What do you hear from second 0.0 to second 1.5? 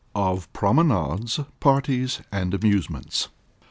_Of Promenades,